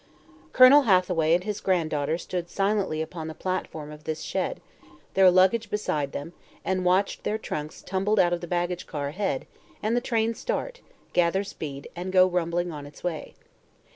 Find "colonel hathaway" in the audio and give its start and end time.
0.51-1.35